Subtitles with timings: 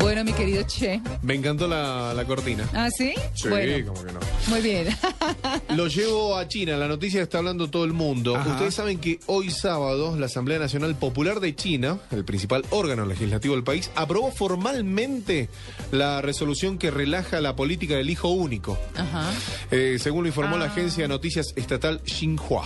[0.00, 1.00] Bueno, mi querido Che.
[1.22, 2.68] Me encantó la, la cortina.
[2.72, 3.12] ¿Ah, sí?
[3.34, 4.20] Sí, Bueno, como que no.
[4.48, 4.88] muy bien.
[5.76, 8.34] Lo llevo a China, la noticia está hablando todo el mundo.
[8.34, 8.50] Ajá.
[8.52, 13.54] Ustedes saben que hoy sábado la Asamblea Nacional Popular de China, el principal órgano legislativo
[13.54, 15.48] del país, aprobó formalmente
[15.92, 18.78] la resolución que relaja la política del hijo único.
[18.96, 19.30] Ajá.
[19.70, 20.68] Eh, según lo informó la Ah.
[20.68, 22.64] agencia de noticias estatal Xinhua.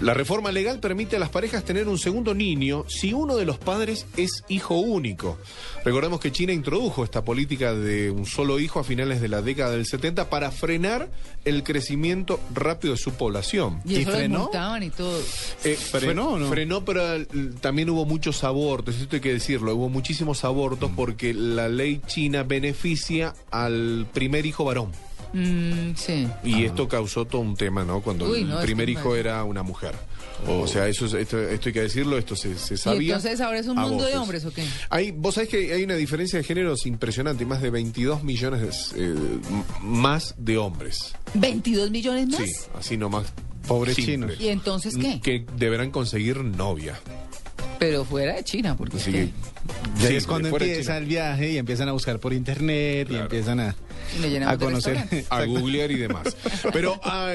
[0.00, 3.58] La reforma legal permite a las parejas tener un segundo niño si uno de los
[3.58, 5.38] padres es hijo único.
[5.84, 9.72] Recordemos que China introdujo esta política de un solo hijo a finales de la década
[9.72, 11.08] del 70 para frenar
[11.44, 13.80] el crecimiento rápido de su población.
[13.84, 14.50] Y ¿Y frenó?
[14.80, 15.20] y todo.
[15.64, 16.48] Eh, ¿Frenó o no?
[16.48, 17.26] Frenó, pero eh,
[17.60, 20.94] también hubo muchos abortos, esto hay que decirlo, hubo muchísimos abortos Mm.
[20.96, 24.90] porque la ley china beneficia al primer hijo varón.
[25.34, 26.28] Mm, sí.
[26.44, 28.00] Y esto causó todo un tema, ¿no?
[28.00, 29.94] Cuando Uy, el no, primer hijo era una mujer.
[30.46, 33.16] O sea, eso es- esto, esto hay que decirlo, esto se, se ¿Y sabía.
[33.16, 34.64] entonces ahora es un a mundo de hombres o qué?
[34.90, 39.14] Hay, vos sabés que hay una diferencia de géneros impresionante, más de 22 millones eh,
[39.82, 41.14] más de hombres.
[41.34, 42.38] ¿22 millones más?
[42.40, 43.26] Sí, así nomás.
[43.66, 44.32] Pobres chinos.
[44.38, 45.20] ¿Y entonces qué?
[45.20, 47.00] Que deberán conseguir novia.
[47.78, 49.32] Pero fuera de China, porque Sí,
[50.08, 53.74] es cuando empieza el viaje y empiezan a buscar por internet y empiezan a,
[54.46, 55.24] a conocer.
[55.30, 56.36] a googlear y demás.
[56.72, 57.32] Pero a-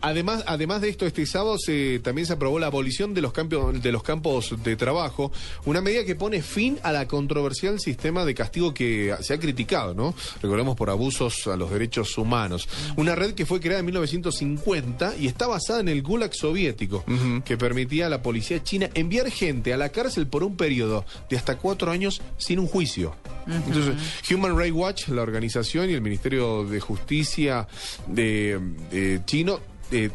[0.00, 3.80] además, además de esto, este sábado se, también se aprobó la abolición de los, campos,
[3.82, 5.32] de los campos de trabajo,
[5.64, 9.94] una medida que pone fin a la controversial sistema de castigo que se ha criticado,
[9.94, 10.14] ¿no?
[10.42, 12.68] Recordemos por abusos a los derechos humanos.
[12.96, 17.04] Una red que fue creada en 1950 y está basada en el Gulag soviético,
[17.44, 21.36] que permitía a la policía china enviar gente a la cárcel por un periodo de
[21.36, 23.14] hasta cuatro años sin un juicio.
[23.46, 23.94] Entonces,
[24.30, 27.66] Human Rights Watch, la organización y el Ministerio de Justicia
[28.06, 28.58] de,
[28.90, 30.10] de chino eh,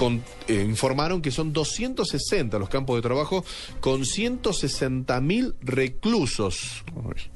[0.00, 3.44] con- eh, informaron que son 260 los campos de trabajo
[3.80, 6.82] con 160 mil reclusos.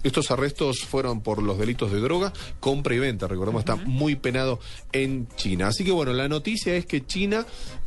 [0.02, 3.28] Estos arrestos fueron por los delitos de droga, compra y venta.
[3.28, 4.60] Recordemos, está muy penado
[4.92, 5.68] en China.
[5.68, 7.44] Así que bueno, la noticia es que China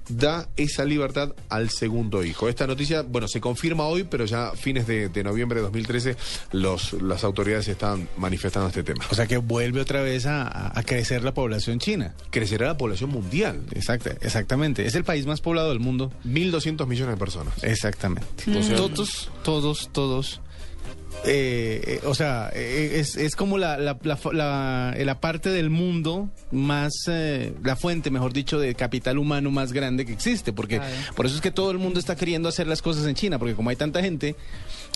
[0.09, 2.47] da esa libertad al segundo hijo.
[2.47, 6.16] Esta noticia, bueno, se confirma hoy, pero ya a fines de, de noviembre de 2013
[6.53, 9.03] los, las autoridades están manifestando este tema.
[9.12, 12.16] O sea que vuelve otra vez a, a- a crecer la población china.
[12.30, 13.63] Crecerá la población mundial.
[13.74, 14.66] Exacto, exactamente.
[14.75, 16.11] Es el país más poblado del mundo.
[16.25, 17.63] 1.200 millones de personas.
[17.63, 18.28] Exactamente.
[18.57, 20.41] O sea, todos, todos, todos.
[21.25, 25.69] eh, eh, o sea, eh, es, es como la, la, la, la- la parte del
[25.72, 30.77] mundo más, eh, la fuente, mejor dicho, de capital humano más grande que existe, porque
[30.77, 30.94] Claro.
[31.16, 33.56] por eso es que todo el mundo está queriendo hacer las cosas en China, porque
[33.56, 34.35] como hay tanta gente,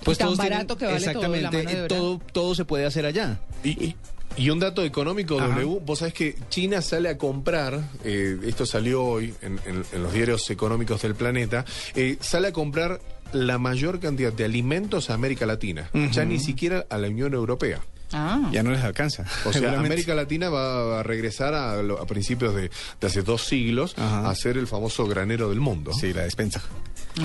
[0.03, 2.85] pues tan barato que vale todo, la exactamente, mano de eh, todo, todo se puede
[2.85, 3.39] hacer allá.
[3.63, 3.95] Y, y-
[4.37, 5.49] y un dato económico, Ajá.
[5.59, 10.03] W, vos sabés que China sale a comprar, eh, esto salió hoy en, en- en
[10.03, 13.01] los diarios económicos del planeta, eh, sale a comprar
[13.33, 17.81] la mayor cantidad de alimentos a América Latina, ya ni siquiera a la Unión Europea.
[18.13, 18.49] Ah.
[18.51, 19.25] Ya no les alcanza.
[19.45, 19.79] O sea.
[19.79, 22.69] América Latina va a regresar a, lo- a principios de,
[22.99, 24.29] de hace dos siglos Ajá.
[24.29, 25.93] a ser el famoso granero del mundo.
[25.93, 26.61] Sí, la despensa.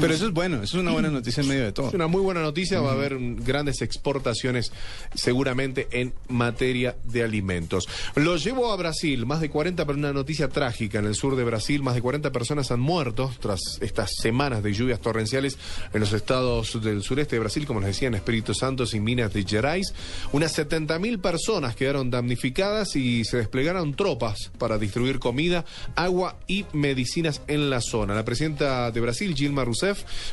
[0.01, 1.89] Pero eso es bueno, eso es una buena noticia en medio de todo.
[1.89, 4.73] Es una muy buena noticia, va a haber grandes exportaciones
[5.15, 7.89] seguramente en materia de alimentos.
[8.15, 11.45] Lo llevo a Brasil, más de 40, pero una noticia trágica en el sur de
[11.45, 15.59] Brasil, más de 40 personas han muerto tras estas semanas de lluvias torrenciales
[15.93, 19.33] en los estados del sureste de Brasil, como les decía, en Espíritu Santo y Minas
[19.33, 19.95] de Gerais.
[20.33, 25.65] Unas 70.000 personas quedaron damnificadas y se desplegaron tropas para distribuir comida,
[25.95, 28.15] agua y medicinas en la zona.
[28.15, 29.76] La presidenta de Brasil, Rousseff,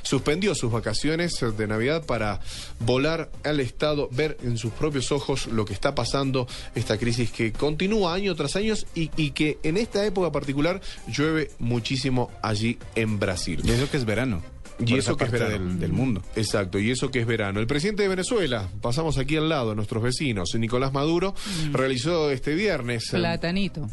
[0.01, 2.39] suspendió sus vacaciones de Navidad para
[2.79, 7.51] volar al Estado, ver en sus propios ojos lo que está pasando, esta crisis que
[7.51, 13.19] continúa año tras año y, y que en esta época particular llueve muchísimo allí en
[13.19, 13.61] Brasil.
[13.63, 14.41] Y eso que es verano.
[14.79, 15.69] Y Por eso esa que es parte verano.
[15.69, 16.23] Del, del mundo.
[16.35, 17.59] Exacto, y eso que es verano.
[17.59, 21.35] El presidente de Venezuela, pasamos aquí al lado, nuestros vecinos, Nicolás Maduro,
[21.71, 23.13] realizó este viernes.
[23.13, 23.87] eh, Platanito.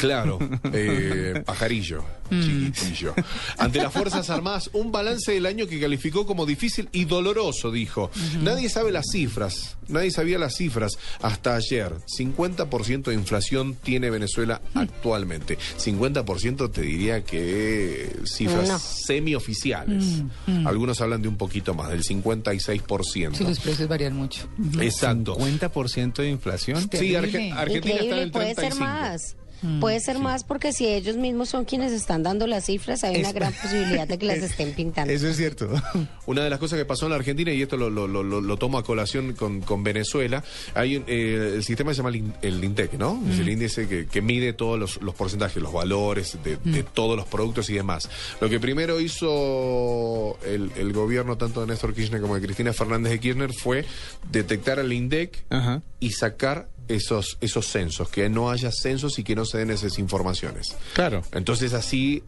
[0.00, 0.38] Claro,
[0.72, 3.14] eh, pajarillo, chiquitillo.
[3.58, 8.10] Ante las Fuerzas Armadas, un balance del año que calificó como difícil y doloroso, dijo.
[8.42, 10.92] Nadie sabe las cifras, nadie sabía las cifras
[11.22, 11.92] hasta ayer.
[12.18, 15.58] 50% de inflación tiene Venezuela actualmente.
[15.78, 18.78] 50% te diría que cifras No.
[18.78, 20.22] semioficiales.
[20.64, 23.34] Algunos hablan de un poquito más, del 56%.
[23.36, 24.48] Sí, los precios varían mucho.
[24.80, 25.36] Exacto.
[25.36, 26.80] 50% de inflación.
[26.90, 27.12] Sí.
[27.14, 29.36] Arge- Argentina está en el puede ser 35.
[29.62, 29.80] Más.
[29.80, 33.32] Puede ser más porque si ellos mismos son quienes están dando las cifras, hay una
[33.32, 35.12] gran posibilidad de que las estén pintando.
[35.12, 35.68] Eso es cierto.
[36.26, 38.78] Una de las cosas que pasó en la Argentina, y esto lo, lo, lo, tomo
[38.78, 42.62] a colación con, con Venezuela, hay un, eh, el sistema se llama el, in- el
[42.62, 43.20] INTEC, ¿no?
[43.30, 47.16] Es el índice que, que mide todos los, los porcentajes, los valores de, de todos
[47.16, 48.08] los productos y demás.
[48.40, 53.12] Lo que primero hizo el, el gobierno, tanto de Néstor Kirchner como de Cristina Fernández
[53.12, 53.84] de Kirchner, fue
[54.30, 55.82] detectar al INDEC Ajá.
[55.98, 59.98] y sacar esos, esos censos, que no haya censos y que no se den esas
[59.98, 60.76] informaciones.
[60.94, 61.22] Claro.
[61.32, 62.22] Entonces así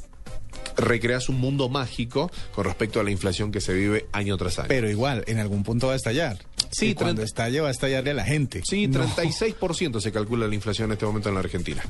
[0.76, 4.68] recreas un mundo mágico con respecto a la inflación que se vive año tras año.
[4.68, 6.38] Pero igual, en algún punto va a estallar.
[6.70, 8.62] Sí, y cuando estalle va a estallarle a la gente.
[8.64, 11.82] sí, No, 36% se calcula la inflación en este momento en la Argentina.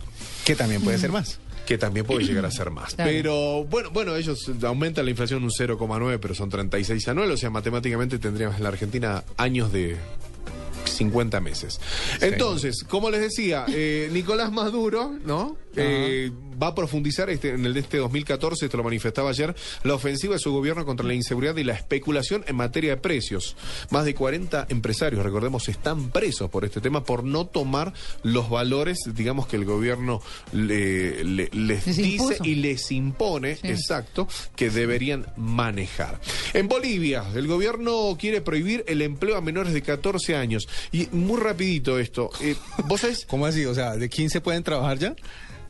[0.44, 1.38] que también puede ser más.
[1.66, 2.94] Que también puede llegar a ser más.
[2.94, 3.08] Claro.
[3.10, 7.50] Pero bueno, bueno, ellos aumentan la inflación un 0,9, pero son 36 anual, o sea,
[7.50, 9.96] matemáticamente tendríamos en la Argentina años de
[10.92, 11.80] 50 meses.
[12.20, 15.56] Entonces, como les decía, eh, Nicolás Maduro, ¿no?
[15.76, 16.30] Eh,
[16.62, 19.54] va a profundizar este, en el de este 2014, esto lo manifestaba ayer,
[19.84, 23.56] la ofensiva de su gobierno contra la inseguridad y la especulación en materia de precios.
[23.90, 27.92] Más de 40 empresarios, recordemos, están presos por este tema, por no tomar
[28.22, 30.20] los valores, digamos, que el gobierno
[30.52, 32.44] le- le- les, Les dice impuso.
[32.44, 33.68] y les impone, Sí.
[33.68, 36.20] exacto, que deberían manejar.
[36.54, 40.68] En Bolivia, el gobierno quiere prohibir el empleo a menores de 14 años.
[40.92, 42.54] Y muy rapidito esto, eh,
[42.86, 43.24] ¿vos sabés?
[43.28, 43.64] ¿Cómo así?
[43.64, 45.16] O sea, ¿de 15 pueden trabajar ya?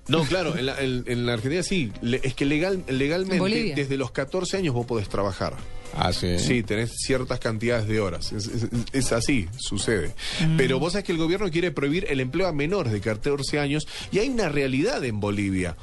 [0.09, 3.39] No, claro, en la, en- en la Argentina sí, le- es que legal, En legalmente
[3.39, 3.75] Bolivia.
[3.77, 5.55] desde los 14 años vos podés trabajar.
[5.95, 6.39] Ah, sí.
[6.39, 8.33] Sí, tenés ciertas cantidades de horas.
[8.33, 10.15] Es, es- es así, sucede.
[10.47, 10.57] Mm.
[10.57, 13.87] Pero vos sabés que el gobierno quiere prohibir el empleo a menores de 14 años
[14.11, 15.77] y hay una realidad en Bolivia.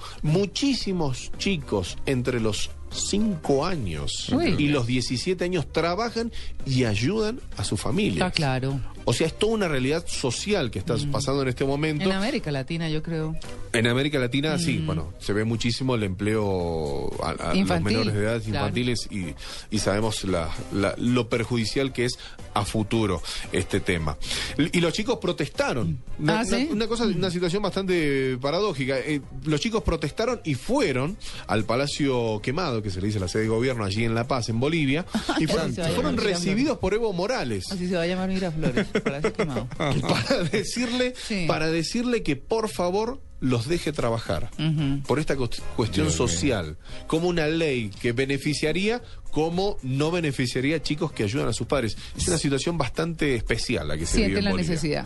[0.50, 4.56] Muchísimos chicos entre los 5 años Uy.
[4.58, 6.32] y los 17 años trabajan
[6.66, 8.26] y ayudan a su familia.
[8.26, 8.80] Está claro.
[9.06, 12.04] O sea, es toda una realidad social que está pasando en este momento.
[12.04, 13.36] En América Latina, yo creo.
[13.72, 18.20] En América Latina, sí, bueno, se ve muchísimo el empleo a, a los menores de
[18.24, 18.48] edad claro.
[18.68, 19.36] infantiles y,
[19.70, 22.18] y sabemos la, la- lo perjudicial que es
[22.56, 23.22] a futuro
[23.52, 24.18] este tema.
[24.58, 26.00] Y los chicos protestaron.
[26.18, 26.56] Una, Ah, ¿sí?
[26.72, 28.98] una- una cosa, una situación bastante paradójica.
[29.00, 31.16] Eh, los chicos protestaron y fueron
[31.48, 34.50] al Palacio Quemado, que se le dice la sede de gobierno allí en La Paz,
[34.50, 35.06] en Bolivia,
[35.40, 38.88] y fueron, recibidos por Evo Morales Así se va a llamar Miraflores.
[38.88, 39.68] Palacio Quemado.
[39.78, 41.46] para decirle, Sí.
[41.48, 44.50] para decirle que por favor los deje trabajar
[45.08, 46.78] por esta cuest- cuestión Dios social,
[47.08, 49.02] como una ley que beneficiaría,
[49.32, 51.96] como no beneficiaría a chicos que ayudan a sus padres.
[52.18, 54.72] Es una situación bastante especial la que se vive Sienten en la Bolivia.
[54.72, 55.06] necesidad.